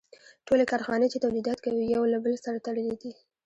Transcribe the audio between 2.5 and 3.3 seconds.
تړلي دي